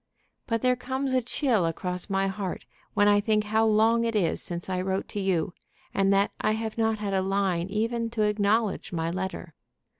[0.47, 2.65] But there comes a chill across my heart
[2.95, 5.53] when I think how long it is since I wrote to you,
[5.93, 9.53] and that I have not had a line even to acknowledge my letter.